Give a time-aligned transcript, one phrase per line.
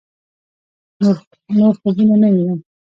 [1.55, 2.59] نور خوبونه نه وينم